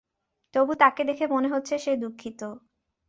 [0.53, 2.41] তবু তাকে দেখে মনে হচ্ছে সে দুঃখিত।